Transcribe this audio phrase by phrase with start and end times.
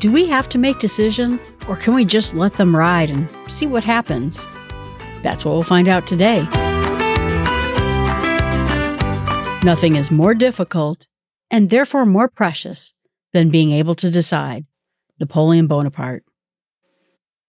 [0.00, 3.66] Do we have to make decisions, or can we just let them ride and see
[3.66, 4.46] what happens?
[5.22, 6.42] That's what we'll find out today.
[9.64, 11.08] Nothing is more difficult
[11.50, 12.94] and therefore more precious
[13.32, 14.66] than being able to decide.
[15.18, 16.22] Napoleon Bonaparte.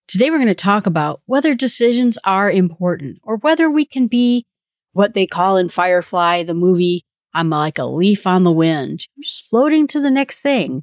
[0.08, 4.48] Today we're going to talk about whether decisions are important or whether we can be
[4.94, 9.48] what they call in Firefly, the movie, I'm like a leaf on the wind, just
[9.48, 10.82] floating to the next thing.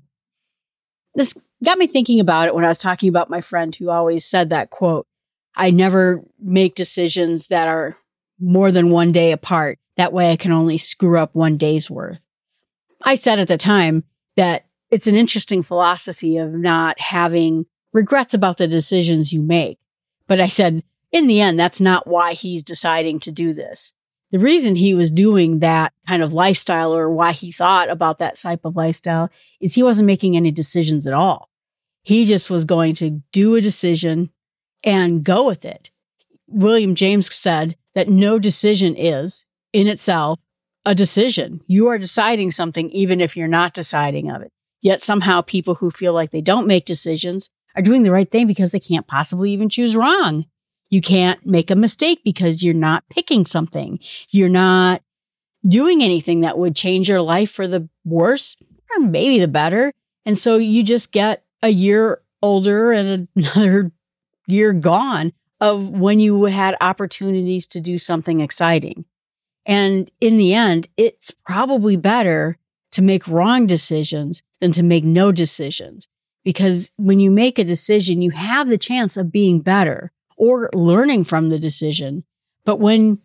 [1.17, 1.34] This
[1.65, 4.51] got me thinking about it when I was talking about my friend who always said
[4.51, 5.06] that quote
[5.55, 7.97] I never make decisions that are
[8.38, 9.78] more than one day apart.
[9.97, 12.20] That way I can only screw up one day's worth.
[13.02, 14.05] I said at the time
[14.37, 19.78] that it's an interesting philosophy of not having regrets about the decisions you make.
[20.27, 23.95] But I said, in the end, that's not why he's deciding to do this.
[24.37, 28.37] The reason he was doing that kind of lifestyle or why he thought about that
[28.37, 29.31] type of lifestyle
[29.62, 31.48] is he wasn't making any decisions at all.
[32.03, 34.28] He just was going to do a decision
[34.84, 35.91] and go with it.
[36.48, 40.39] William James said that no decision is in itself
[40.84, 41.62] a decision.
[41.67, 44.53] You are deciding something even if you're not deciding of it.
[44.83, 48.47] Yet somehow people who feel like they don't make decisions are doing the right thing
[48.47, 50.45] because they can't possibly even choose wrong.
[50.89, 53.98] You can't make a mistake because you're not picking something.
[54.31, 55.03] You're not
[55.67, 58.56] doing anything that would change your life for the worse
[58.95, 59.93] or maybe the better.
[60.25, 63.93] And so you just get a year older and another
[64.47, 69.05] year gone of when you had opportunities to do something exciting.
[69.65, 72.59] And in the end, it's probably better
[72.93, 76.06] to make wrong decisions than to make no decisions.
[76.45, 81.25] Because when you make a decision, you have the chance of being better or learning
[81.25, 82.25] from the decision.
[82.65, 83.20] But when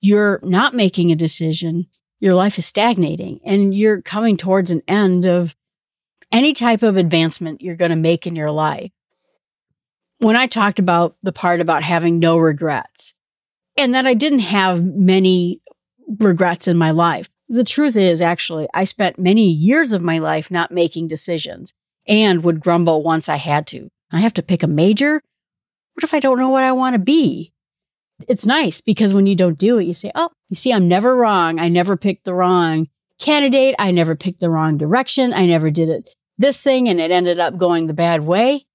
[0.00, 1.86] you're not making a decision,
[2.20, 5.54] your life is stagnating and you're coming towards an end of
[6.32, 8.90] any type of advancement you're going to make in your life.
[10.18, 13.14] When I talked about the part about having no regrets
[13.76, 15.60] and that I didn't have many
[16.18, 20.50] regrets in my life, the truth is actually I spent many years of my life
[20.50, 21.72] not making decisions
[22.08, 23.88] and would grumble once I had to.
[24.10, 25.22] I have to pick a major.
[25.96, 27.54] What if I don't know what I want to be?
[28.28, 31.16] It's nice because when you don't do it, you say, Oh, you see, I'm never
[31.16, 31.58] wrong.
[31.58, 33.74] I never picked the wrong candidate.
[33.78, 35.32] I never picked the wrong direction.
[35.32, 38.66] I never did it this thing and it ended up going the bad way.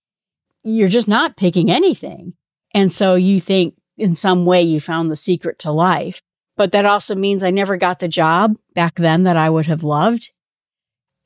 [0.64, 2.34] You're just not picking anything.
[2.74, 6.24] And so you think in some way you found the secret to life.
[6.58, 9.84] But that also means I never got the job back then that I would have
[9.84, 10.32] loved.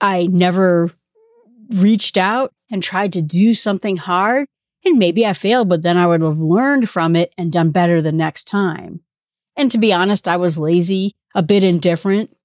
[0.01, 0.91] I never
[1.69, 4.47] reached out and tried to do something hard.
[4.85, 8.01] And maybe I failed, but then I would have learned from it and done better
[8.01, 9.01] the next time.
[9.57, 12.35] And to be honest, I was lazy, a bit indifferent.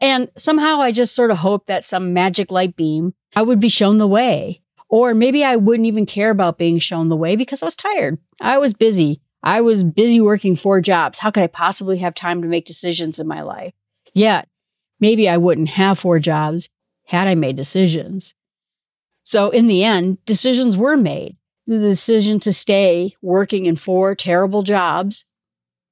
[0.00, 3.68] And somehow I just sort of hoped that some magic light beam, I would be
[3.68, 4.62] shown the way.
[4.88, 8.18] Or maybe I wouldn't even care about being shown the way because I was tired.
[8.40, 9.20] I was busy.
[9.42, 11.18] I was busy working four jobs.
[11.18, 13.72] How could I possibly have time to make decisions in my life?
[14.14, 14.48] Yet,
[14.98, 16.68] maybe I wouldn't have four jobs
[17.06, 18.34] had I made decisions.
[19.22, 21.36] So in the end, decisions were made.
[21.66, 25.24] The decision to stay working in four terrible jobs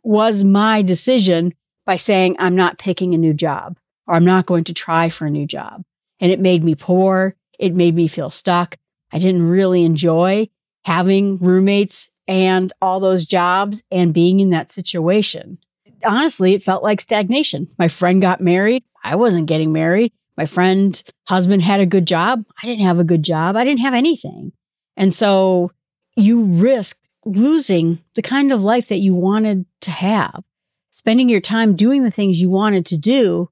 [0.02, 1.54] was my decision
[1.86, 5.26] by saying, I'm not picking a new job or I'm not going to try for
[5.26, 5.82] a new job.
[6.20, 7.36] And it made me poor.
[7.58, 8.76] It made me feel stuck.
[9.12, 10.48] I didn't really enjoy
[10.84, 15.58] having roommates and all those jobs and being in that situation.
[16.04, 17.66] Honestly, it felt like stagnation.
[17.78, 18.84] My friend got married.
[19.02, 20.12] I wasn't getting married.
[20.36, 22.44] My friend's husband had a good job.
[22.62, 23.56] I didn't have a good job.
[23.56, 24.52] I didn't have anything.
[24.98, 25.70] And so
[26.16, 30.42] you risk losing the kind of life that you wanted to have,
[30.90, 33.48] spending your time doing the things you wanted to do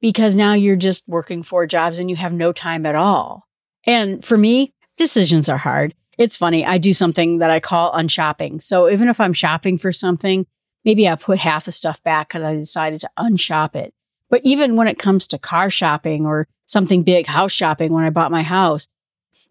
[0.00, 3.46] because now you're just working four jobs and you have no time at all.
[3.84, 5.94] And for me, decisions are hard.
[6.18, 6.66] It's funny.
[6.66, 8.60] I do something that I call unshopping.
[8.60, 10.46] So even if I'm shopping for something,
[10.84, 13.94] maybe I put half the stuff back because I decided to unshop it.
[14.30, 18.10] But even when it comes to car shopping or something big, house shopping, when I
[18.10, 18.88] bought my house,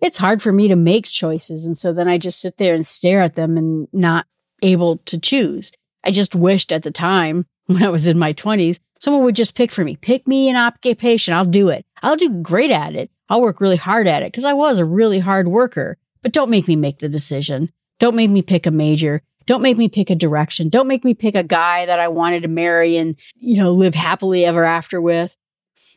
[0.01, 1.65] it's hard for me to make choices.
[1.65, 4.25] And so then I just sit there and stare at them and not
[4.61, 5.71] able to choose.
[6.03, 9.55] I just wished at the time when I was in my 20s, someone would just
[9.55, 9.95] pick for me.
[9.95, 11.33] Pick me an occupation.
[11.33, 11.85] I'll do it.
[12.01, 13.11] I'll do great at it.
[13.29, 15.97] I'll work really hard at it because I was a really hard worker.
[16.21, 17.71] But don't make me make the decision.
[17.99, 19.21] Don't make me pick a major.
[19.45, 20.69] Don't make me pick a direction.
[20.69, 23.95] Don't make me pick a guy that I wanted to marry and, you know, live
[23.95, 25.35] happily ever after with.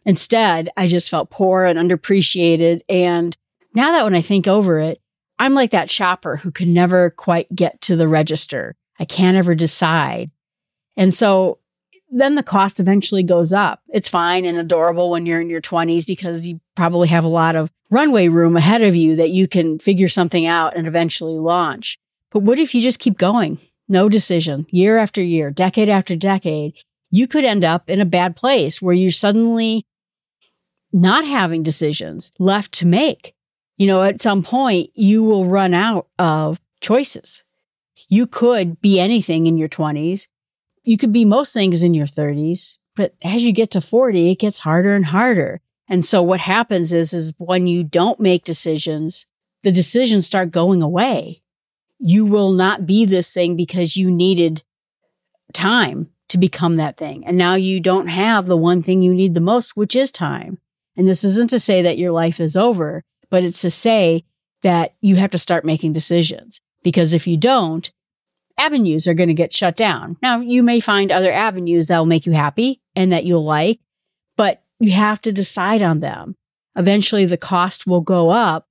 [0.06, 2.82] Instead, I just felt poor and underappreciated.
[2.88, 3.36] And
[3.74, 5.00] now that when I think over it,
[5.38, 8.76] I'm like that shopper who can never quite get to the register.
[8.98, 10.30] I can't ever decide.
[10.96, 11.58] And so
[12.10, 13.80] then the cost eventually goes up.
[13.88, 17.56] It's fine and adorable when you're in your 20s because you probably have a lot
[17.56, 21.98] of runway room ahead of you that you can figure something out and eventually launch.
[22.30, 23.58] But what if you just keep going?
[23.88, 26.76] No decision, year after year, decade after decade.
[27.10, 29.84] You could end up in a bad place where you're suddenly
[30.92, 33.34] not having decisions left to make.
[33.80, 37.44] You know, at some point, you will run out of choices.
[38.10, 40.28] You could be anything in your 20s.
[40.84, 42.76] You could be most things in your 30s.
[42.94, 45.62] But as you get to 40, it gets harder and harder.
[45.88, 49.24] And so what happens is, is when you don't make decisions,
[49.62, 51.42] the decisions start going away.
[51.98, 54.62] You will not be this thing because you needed
[55.54, 57.24] time to become that thing.
[57.24, 60.58] And now you don't have the one thing you need the most, which is time.
[60.98, 64.24] And this isn't to say that your life is over, but it's to say
[64.62, 67.90] that you have to start making decisions because if you don't,
[68.58, 70.16] avenues are going to get shut down.
[70.22, 73.80] Now, you may find other avenues that will make you happy and that you'll like,
[74.36, 76.36] but you have to decide on them.
[76.76, 78.66] Eventually, the cost will go up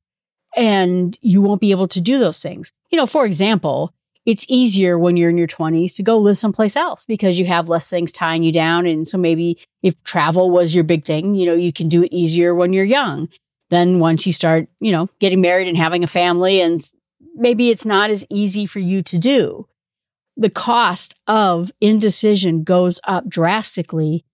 [0.56, 2.72] and you won't be able to do those things.
[2.92, 3.94] You know, for example,
[4.26, 7.70] it's easier when you're in your 20s to go live someplace else because you have
[7.70, 8.86] less things tying you down.
[8.86, 12.14] And so maybe if travel was your big thing, you know, you can do it
[12.14, 13.30] easier when you're young.
[13.70, 16.82] Then once you start, you know, getting married and having a family and
[17.36, 19.68] maybe it's not as easy for you to do.
[20.38, 24.26] The cost of indecision goes up drastically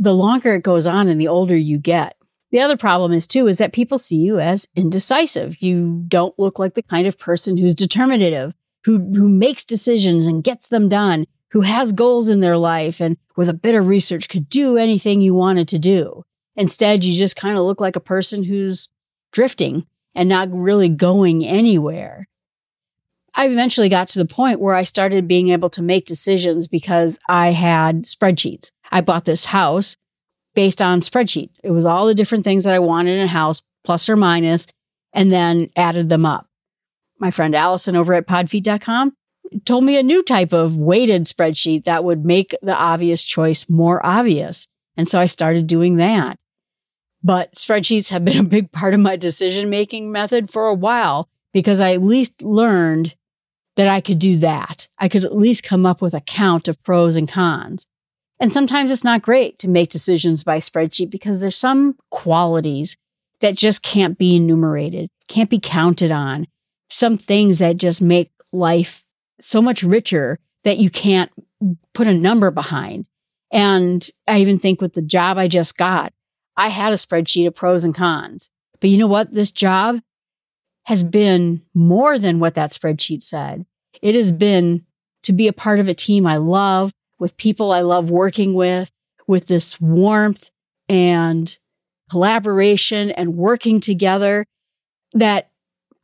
[0.00, 2.16] the longer it goes on and the older you get.
[2.52, 5.62] The other problem is too, is that people see you as indecisive.
[5.62, 8.54] You don't look like the kind of person who's determinative,
[8.84, 13.18] who, who makes decisions and gets them done, who has goals in their life and
[13.36, 16.24] with a bit of research could do anything you wanted to do.
[16.60, 18.90] Instead, you just kind of look like a person who's
[19.32, 22.28] drifting and not really going anywhere.
[23.34, 27.18] I eventually got to the point where I started being able to make decisions because
[27.30, 28.72] I had spreadsheets.
[28.92, 29.96] I bought this house
[30.54, 31.48] based on spreadsheet.
[31.64, 34.66] It was all the different things that I wanted in a house, plus or minus,
[35.14, 36.46] and then added them up.
[37.18, 39.14] My friend Allison over at podfeet.com
[39.64, 44.04] told me a new type of weighted spreadsheet that would make the obvious choice more
[44.04, 44.66] obvious.
[44.98, 46.38] And so I started doing that.
[47.22, 51.28] But spreadsheets have been a big part of my decision making method for a while
[51.52, 53.14] because I at least learned
[53.76, 54.88] that I could do that.
[54.98, 57.86] I could at least come up with a count of pros and cons.
[58.38, 62.96] And sometimes it's not great to make decisions by spreadsheet because there's some qualities
[63.40, 66.46] that just can't be enumerated, can't be counted on.
[66.90, 69.04] Some things that just make life
[69.40, 71.30] so much richer that you can't
[71.94, 73.06] put a number behind.
[73.52, 76.12] And I even think with the job I just got,
[76.60, 78.50] I had a spreadsheet of pros and cons.
[78.80, 79.32] But you know what?
[79.32, 79.98] This job
[80.84, 83.64] has been more than what that spreadsheet said.
[84.02, 84.84] It has been
[85.22, 88.90] to be a part of a team I love, with people I love working with,
[89.26, 90.50] with this warmth
[90.86, 91.56] and
[92.10, 94.44] collaboration and working together
[95.14, 95.50] that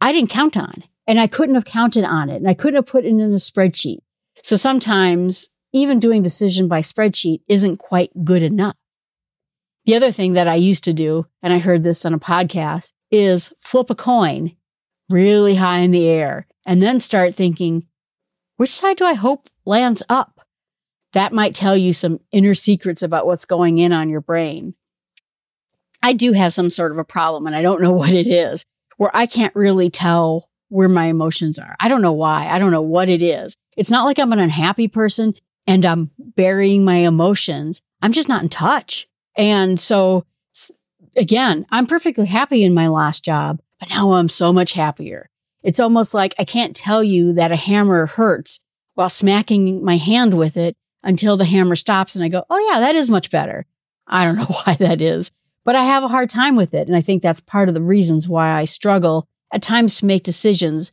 [0.01, 0.85] I didn't count on.
[1.07, 2.37] And I couldn't have counted on it.
[2.37, 3.99] And I couldn't have put it in the spreadsheet.
[4.43, 8.77] So sometimes even doing decision by spreadsheet isn't quite good enough.
[9.87, 12.93] The other thing that I used to do, and I heard this on a podcast,
[13.13, 14.57] is flip a coin
[15.09, 17.87] really high in the air and then start thinking,
[18.57, 20.41] which side do I hope lands up?
[21.13, 24.75] That might tell you some inner secrets about what's going in on your brain.
[26.03, 28.65] I do have some sort of a problem, and I don't know what it is,
[28.97, 31.77] where I can't really tell where my emotions are.
[31.79, 32.49] I don't know why.
[32.49, 33.55] I don't know what it is.
[33.77, 35.35] It's not like I'm an unhappy person
[35.69, 37.83] and I'm burying my emotions.
[38.03, 39.07] I'm just not in touch.
[39.37, 40.25] And so
[41.17, 45.31] again, I'm perfectly happy in my last job, but now I'm so much happier.
[45.63, 48.61] It's almost like I can't tell you that a hammer hurts
[48.95, 52.81] while smacking my hand with it until the hammer stops and I go, Oh yeah,
[52.81, 53.67] that is much better.
[54.07, 55.31] I don't know why that is,
[55.65, 56.89] but I have a hard time with it.
[56.89, 60.23] And I think that's part of the reasons why I struggle at times to make
[60.23, 60.93] decisions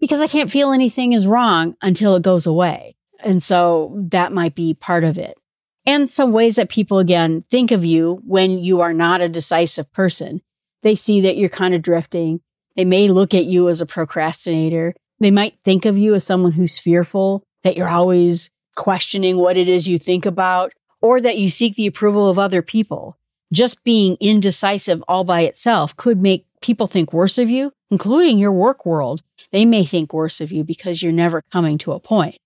[0.00, 2.94] because I can't feel anything is wrong until it goes away.
[3.20, 5.38] And so that might be part of it.
[5.86, 9.92] And some ways that people again think of you when you are not a decisive
[9.92, 10.40] person.
[10.82, 12.40] They see that you're kind of drifting.
[12.74, 14.94] They may look at you as a procrastinator.
[15.20, 19.68] They might think of you as someone who's fearful, that you're always questioning what it
[19.68, 23.18] is you think about, or that you seek the approval of other people.
[23.52, 28.52] Just being indecisive all by itself could make people think worse of you, including your
[28.52, 29.22] work world.
[29.52, 32.36] They may think worse of you because you're never coming to a point.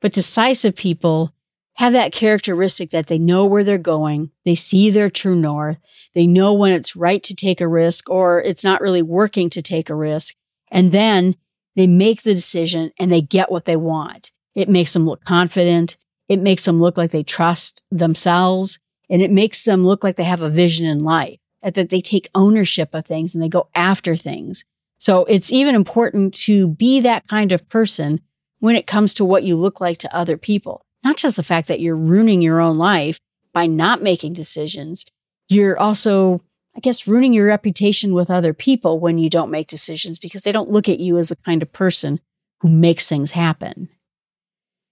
[0.00, 1.32] But decisive people
[1.78, 4.32] have that characteristic that they know where they're going.
[4.44, 5.78] They see their true north.
[6.12, 9.62] They know when it's right to take a risk or it's not really working to
[9.62, 10.34] take a risk.
[10.72, 11.36] And then
[11.76, 14.32] they make the decision and they get what they want.
[14.56, 15.96] It makes them look confident.
[16.28, 20.24] It makes them look like they trust themselves and it makes them look like they
[20.24, 24.16] have a vision in life, that they take ownership of things and they go after
[24.16, 24.64] things.
[24.98, 28.20] So it's even important to be that kind of person
[28.58, 30.84] when it comes to what you look like to other people.
[31.04, 33.18] Not just the fact that you're ruining your own life
[33.52, 35.04] by not making decisions.
[35.48, 36.42] You're also,
[36.76, 40.52] I guess, ruining your reputation with other people when you don't make decisions because they
[40.52, 42.20] don't look at you as the kind of person
[42.60, 43.88] who makes things happen.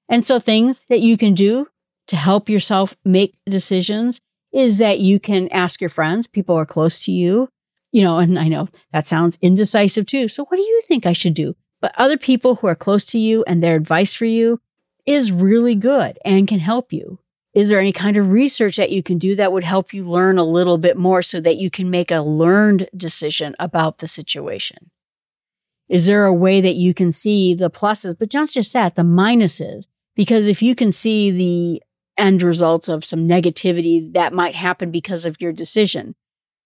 [0.09, 1.69] And so things that you can do
[2.07, 4.21] to help yourself make decisions
[4.53, 7.49] is that you can ask your friends, people who are close to you,
[7.93, 10.29] you know, and I know that sounds indecisive too.
[10.29, 11.57] So what do you think I should do?
[11.81, 14.61] But other people who are close to you and their advice for you
[15.07, 17.21] is really good and can help you.
[17.55, 20.37] Is there any kind of research that you can do that would help you learn
[20.37, 24.91] a little bit more so that you can make a learned decision about the situation?
[25.89, 29.03] Is there a way that you can see the pluses, but not just that, the
[29.03, 29.87] minuses?
[30.15, 31.83] Because if you can see the
[32.19, 36.15] end results of some negativity that might happen because of your decision.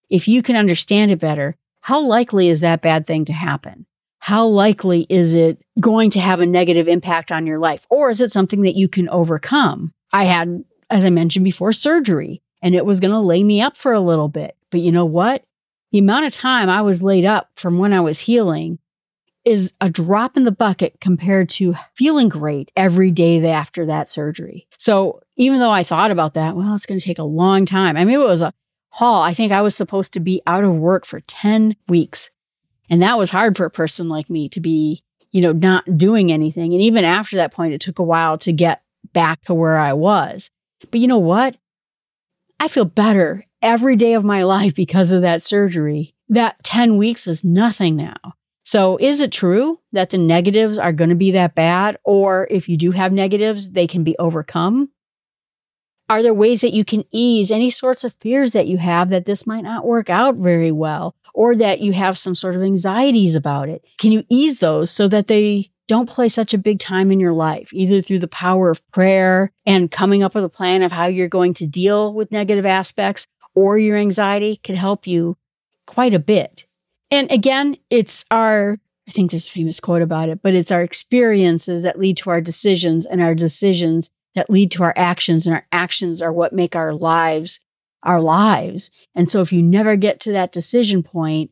[0.09, 3.85] If you can understand it better, how likely is that bad thing to happen?
[4.21, 7.87] How likely is it going to have a negative impact on your life?
[7.89, 9.91] Or is it something that you can overcome?
[10.13, 13.75] I had, as I mentioned before, surgery and it was going to lay me up
[13.75, 14.55] for a little bit.
[14.69, 15.43] But you know what?
[15.91, 18.79] The amount of time I was laid up from when I was healing
[19.43, 24.67] is a drop in the bucket compared to feeling great every day after that surgery.
[24.77, 27.97] So even though I thought about that, well, it's going to take a long time.
[27.97, 28.53] I mean, it was a
[28.91, 29.23] haul.
[29.23, 32.29] I think I was supposed to be out of work for 10 weeks.
[32.91, 36.31] And that was hard for a person like me to be, you know, not doing
[36.31, 36.73] anything.
[36.73, 38.83] And even after that point, it took a while to get
[39.13, 40.51] back to where I was.
[40.91, 41.55] But you know what?
[42.59, 46.13] I feel better every day of my life because of that surgery.
[46.27, 48.17] That 10 weeks is nothing now.
[48.63, 51.97] So is it true that the negatives are going to be that bad?
[52.03, 54.89] Or if you do have negatives, they can be overcome?
[56.11, 59.23] Are there ways that you can ease any sorts of fears that you have that
[59.23, 63.33] this might not work out very well or that you have some sort of anxieties
[63.33, 63.87] about it?
[63.97, 67.31] Can you ease those so that they don't play such a big time in your
[67.31, 71.05] life, either through the power of prayer and coming up with a plan of how
[71.05, 73.25] you're going to deal with negative aspects
[73.55, 75.37] or your anxiety could help you
[75.87, 76.67] quite a bit.
[77.09, 78.77] And again, it's our,
[79.07, 82.31] I think there's a famous quote about it, but it's our experiences that lead to
[82.31, 86.53] our decisions and our decisions that lead to our actions and our actions are what
[86.53, 87.59] make our lives
[88.03, 88.89] our lives.
[89.15, 91.51] And so if you never get to that decision point,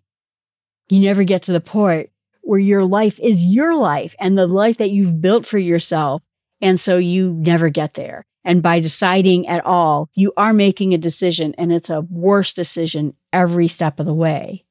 [0.90, 2.10] you never get to the point
[2.42, 6.24] where your life is your life and the life that you've built for yourself.
[6.62, 8.26] And so you never get there.
[8.44, 13.14] And by deciding at all, you are making a decision and it's a worse decision
[13.32, 14.66] every step of the way.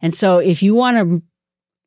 [0.00, 1.22] And so if you want to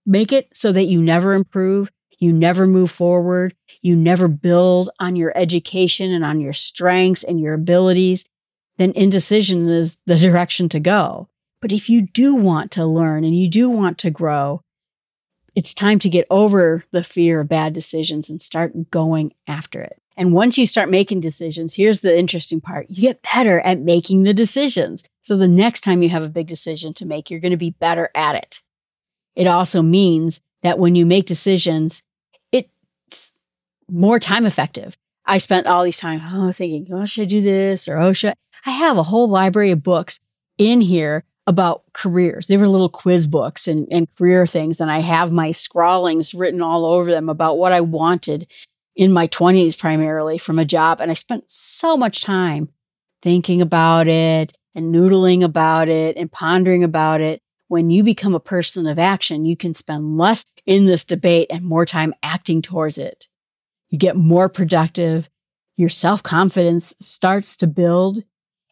[0.05, 5.15] make it so that you never improve, you never move forward, you never build on
[5.15, 8.25] your education and on your strengths and your abilities,
[8.77, 11.29] then indecision is the direction to go.
[11.61, 14.61] But if you do want to learn and you do want to grow,
[15.55, 20.01] it's time to get over the fear of bad decisions and start going after it.
[20.15, 22.89] And once you start making decisions, here's the interesting part.
[22.89, 25.03] You get better at making the decisions.
[25.21, 27.69] So the next time you have a big decision to make, you're going to be
[27.71, 28.59] better at it.
[29.35, 32.03] It also means that when you make decisions,
[33.89, 34.97] more time effective.
[35.25, 37.87] I spent all these time, oh, thinking, oh, should I do this?
[37.87, 38.35] Or, oh, should I?
[38.65, 40.19] I have a whole library of books
[40.57, 42.47] in here about careers.
[42.47, 44.79] They were little quiz books and, and career things.
[44.79, 48.51] And I have my scrawlings written all over them about what I wanted
[48.95, 51.01] in my 20s primarily from a job.
[51.01, 52.69] And I spent so much time
[53.21, 57.41] thinking about it and noodling about it and pondering about it.
[57.69, 61.63] When you become a person of action, you can spend less in this debate and
[61.63, 63.27] more time acting towards it.
[63.89, 65.29] You get more productive.
[65.77, 68.23] Your self confidence starts to build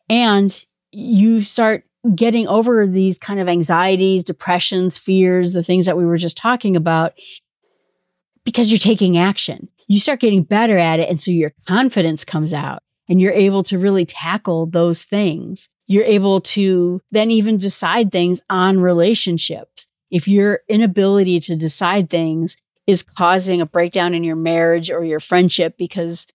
[0.10, 6.06] and you start getting over these kind of anxieties, depressions, fears, the things that we
[6.06, 7.14] were just talking about
[8.44, 11.10] because you're taking action you start getting better at it.
[11.10, 15.70] And so your confidence comes out and you're able to really tackle those things.
[15.88, 19.88] You're able to then even decide things on relationships.
[20.12, 25.20] If your inability to decide things is causing a breakdown in your marriage or your
[25.20, 26.28] friendship because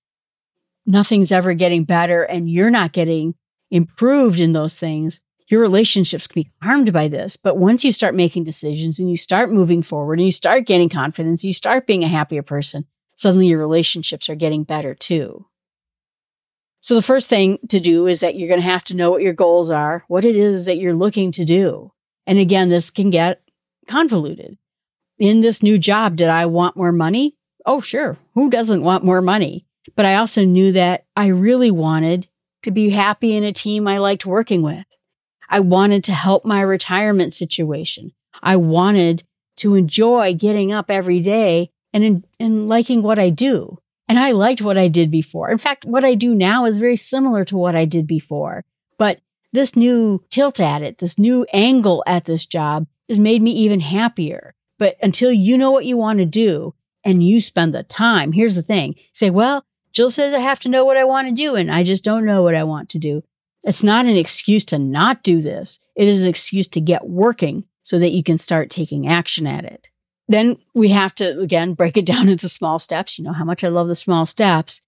[0.87, 3.35] nothing's ever getting better and you're not getting
[3.71, 7.37] improved in those things, your relationships can be harmed by this.
[7.37, 10.88] But once you start making decisions and you start moving forward and you start gaining
[10.88, 15.47] confidence, you start being a happier person, suddenly your relationships are getting better too.
[16.82, 19.22] So the first thing to do is that you're going to have to know what
[19.22, 21.92] your goals are, what it is that you're looking to do.
[22.26, 23.40] And again, this can get
[23.86, 24.58] convoluted.
[25.18, 27.36] In this new job, did I want more money?
[27.64, 28.18] Oh, sure.
[28.34, 29.64] Who doesn't want more money?
[29.94, 32.26] But I also knew that I really wanted
[32.62, 34.84] to be happy in a team I liked working with.
[35.48, 38.12] I wanted to help my retirement situation.
[38.42, 39.22] I wanted
[39.58, 43.78] to enjoy getting up every day and, and liking what I do.
[44.12, 45.50] And I liked what I did before.
[45.50, 48.62] In fact, what I do now is very similar to what I did before.
[48.99, 49.23] But
[49.54, 53.81] this new tilt at it, this new angle at this job has made me even
[53.81, 54.54] happier.
[54.78, 58.54] But until you know what you want to do and you spend the time, here's
[58.54, 61.54] the thing say, well, Jill says I have to know what I want to do,
[61.54, 63.25] and I just don't know what I want to do.
[63.64, 65.81] It's not an excuse to not do this.
[65.97, 69.64] It is an excuse to get working so that you can start taking action at
[69.64, 69.88] it.
[70.28, 73.18] Then we have to, again, break it down into small steps.
[73.18, 74.80] You know how much I love the small steps.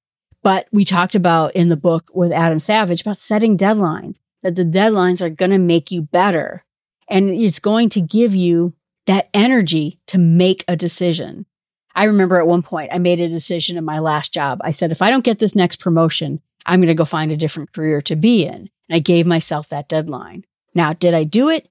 [0.42, 4.64] But we talked about in the book with Adam Savage about setting deadlines, that the
[4.64, 6.64] deadlines are going to make you better.
[7.08, 8.74] And it's going to give you
[9.06, 11.46] that energy to make a decision.
[11.94, 14.60] I remember at one point I made a decision in my last job.
[14.62, 17.36] I said, if I don't get this next promotion, I'm going to go find a
[17.36, 18.54] different career to be in.
[18.88, 20.44] And I gave myself that deadline.
[20.74, 21.68] Now, did I do it?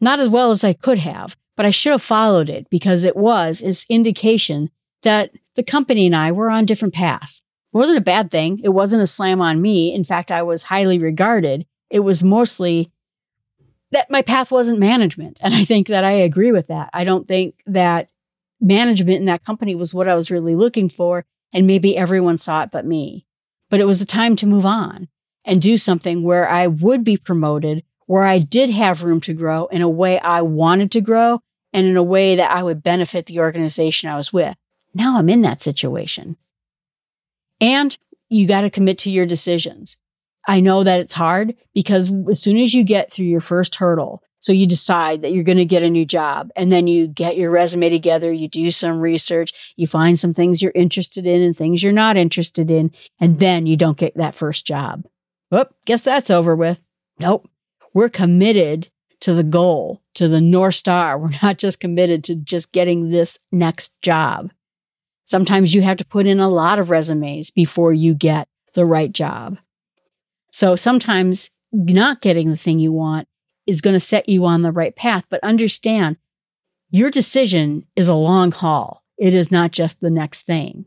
[0.00, 3.16] Not as well as I could have, but I should have followed it because it
[3.16, 4.70] was its indication
[5.02, 7.42] that the company and I were on different paths.
[7.72, 8.60] It wasn't a bad thing.
[8.62, 9.92] It wasn't a slam on me.
[9.92, 11.66] In fact, I was highly regarded.
[11.90, 12.90] It was mostly
[13.92, 15.38] that my path wasn't management.
[15.42, 16.90] And I think that I agree with that.
[16.92, 18.08] I don't think that
[18.60, 21.24] management in that company was what I was really looking for.
[21.52, 23.26] And maybe everyone saw it but me.
[23.70, 25.08] But it was the time to move on
[25.44, 29.66] and do something where I would be promoted, where I did have room to grow
[29.66, 31.40] in a way I wanted to grow
[31.74, 34.56] and in a way that I would benefit the organization I was with.
[34.94, 36.36] Now I'm in that situation.
[37.60, 37.98] And
[38.30, 39.96] you got to commit to your decisions.
[40.46, 44.22] I know that it's hard because as soon as you get through your first hurdle,
[44.38, 47.38] so you decide that you're going to get a new job and then you get
[47.38, 51.56] your resume together, you do some research, you find some things you're interested in and
[51.56, 55.06] things you're not interested in, and then you don't get that first job.
[55.50, 56.80] Whoop, guess that's over with.
[57.18, 57.48] Nope.
[57.94, 58.90] We're committed
[59.24, 61.18] to the goal, to the North Star.
[61.18, 64.52] We're not just committed to just getting this next job.
[65.24, 69.10] Sometimes you have to put in a lot of resumes before you get the right
[69.10, 69.56] job.
[70.52, 73.26] So sometimes not getting the thing you want
[73.66, 75.24] is going to set you on the right path.
[75.30, 76.18] But understand
[76.90, 79.04] your decision is a long haul.
[79.16, 80.84] It is not just the next thing.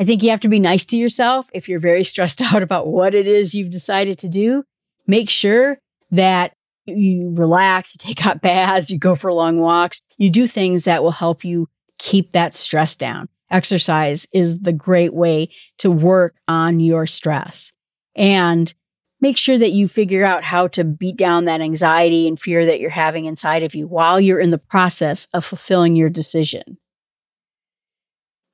[0.00, 2.88] I think you have to be nice to yourself if you're very stressed out about
[2.88, 4.64] what it is you've decided to do.
[5.06, 5.78] Make sure
[6.10, 6.54] that
[6.88, 11.02] you relax, you take hot baths, you go for long walks, you do things that
[11.02, 13.28] will help you keep that stress down.
[13.50, 15.48] Exercise is the great way
[15.78, 17.72] to work on your stress.
[18.14, 18.72] And
[19.20, 22.80] make sure that you figure out how to beat down that anxiety and fear that
[22.80, 26.78] you're having inside of you while you're in the process of fulfilling your decision.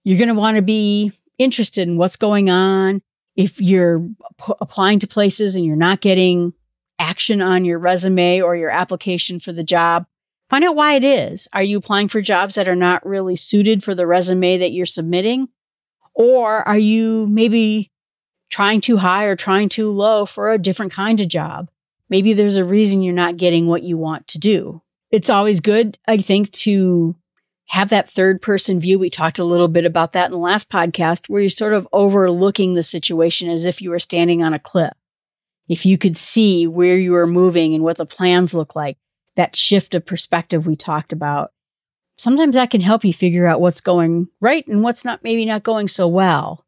[0.04, 3.02] You're going to want to be interested in what's going on.
[3.36, 4.00] If you're
[4.38, 6.52] p- applying to places and you're not getting
[6.98, 10.06] action on your resume or your application for the job,
[10.50, 11.48] find out why it is.
[11.52, 14.86] Are you applying for jobs that are not really suited for the resume that you're
[14.86, 15.48] submitting?
[16.14, 17.90] Or are you maybe
[18.54, 21.68] trying too high or trying too low for a different kind of job.
[22.08, 24.80] Maybe there's a reason you're not getting what you want to do.
[25.10, 27.16] It's always good, I think, to
[27.66, 28.96] have that third person view.
[28.96, 31.88] We talked a little bit about that in the last podcast, where you're sort of
[31.92, 34.92] overlooking the situation as if you were standing on a cliff.
[35.68, 38.98] If you could see where you are moving and what the plans look like,
[39.36, 41.52] that shift of perspective we talked about,
[42.16, 45.62] sometimes that can help you figure out what's going right and what's not, maybe not
[45.62, 46.64] going so well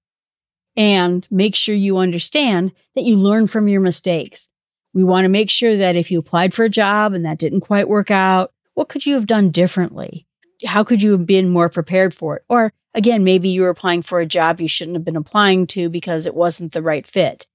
[0.77, 4.49] and make sure you understand that you learn from your mistakes.
[4.93, 7.61] We want to make sure that if you applied for a job and that didn't
[7.61, 10.27] quite work out, what could you have done differently?
[10.67, 12.45] How could you have been more prepared for it?
[12.49, 15.89] Or again, maybe you were applying for a job you shouldn't have been applying to
[15.89, 17.47] because it wasn't the right fit.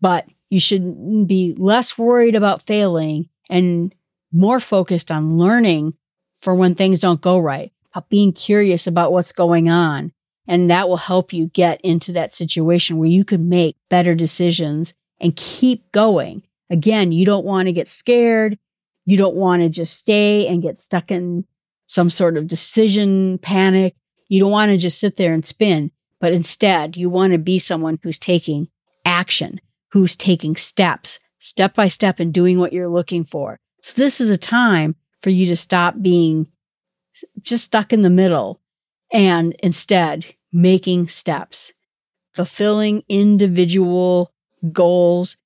[0.00, 3.94] But you should be less worried about failing and
[4.32, 5.94] more focused on learning
[6.42, 10.12] for when things don't go right, about being curious about what's going on
[10.46, 14.92] and that will help you get into that situation where you can make better decisions
[15.18, 16.42] and keep going.
[16.68, 18.58] Again, you don't want to get scared.
[19.06, 21.46] You don't want to just stay and get stuck in
[21.86, 23.94] some sort of decision panic.
[24.28, 27.58] You don't want to just sit there and spin, but instead you want to be
[27.58, 28.68] someone who's taking
[29.06, 29.58] action,
[29.92, 33.58] who's taking steps, step by step and doing what you're looking for.
[33.82, 36.48] So this is a time for you to stop being
[37.42, 38.60] just stuck in the middle
[39.12, 41.72] and instead making steps,
[42.32, 44.32] fulfilling individual
[44.72, 45.36] goals.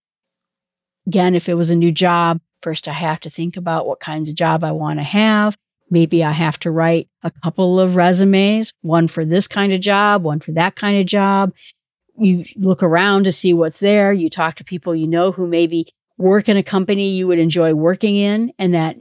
[1.06, 4.28] Again, if it was a new job, first I have to think about what kinds
[4.28, 5.56] of job I want to have.
[5.88, 10.24] Maybe I have to write a couple of resumes, one for this kind of job,
[10.24, 11.54] one for that kind of job.
[12.18, 14.12] You look around to see what's there.
[14.12, 15.86] You talk to people you know who maybe
[16.18, 18.96] work in a company you would enjoy working in and that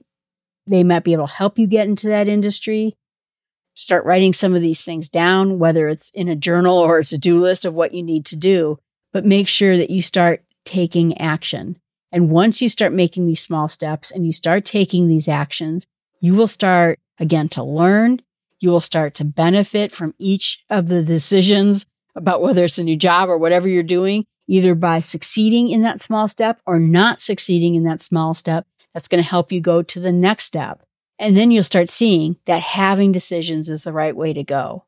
[0.68, 2.96] they might be able to help you get into that industry.
[3.74, 7.18] Start writing some of these things down, whether it's in a journal or it's a
[7.18, 8.80] do list of what you need to do,
[9.12, 11.78] but make sure that you start taking action.
[12.12, 15.86] And once you start making these small steps and you start taking these actions,
[16.22, 18.22] you will start again to learn.
[18.60, 22.96] You will start to benefit from each of the decisions about whether it's a new
[22.96, 27.76] job or whatever you're doing, either by succeeding in that small step or not succeeding
[27.76, 28.66] in that small step.
[28.94, 30.82] That's going to help you go to the next step.
[31.20, 34.86] And then you'll start seeing that having decisions is the right way to go.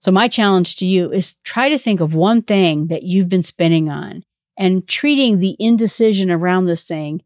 [0.00, 3.42] So my challenge to you is try to think of one thing that you've been
[3.42, 4.24] spinning on
[4.56, 7.22] and treating the indecision around this thing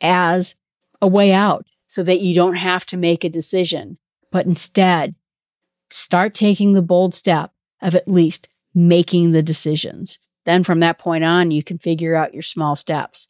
[0.00, 0.56] as
[1.00, 3.98] a way out so that you don't have to make a decision,
[4.32, 5.14] but instead
[5.90, 10.20] start taking the bold step of at least making the decisions.
[10.44, 13.28] Then from that point on, you can figure out your small steps.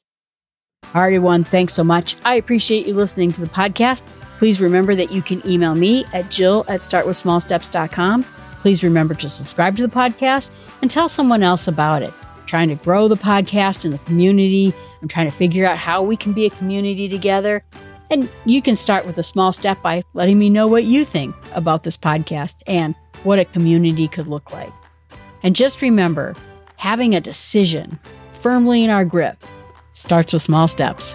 [0.94, 2.16] All right, everyone, thanks so much.
[2.24, 4.04] I appreciate you listening to the podcast.
[4.38, 8.24] Please remember that you can email me at jill at startwithsmallsteps.com.
[8.60, 10.50] Please remember to subscribe to the podcast
[10.82, 12.12] and tell someone else about it.
[12.34, 14.74] I'm trying to grow the podcast and the community.
[15.00, 17.64] I'm trying to figure out how we can be a community together.
[18.10, 21.34] And you can start with a small step by letting me know what you think
[21.54, 24.72] about this podcast and what a community could look like.
[25.46, 26.34] And just remember,
[26.74, 28.00] having a decision
[28.40, 29.46] firmly in our grip
[29.92, 31.14] starts with small steps.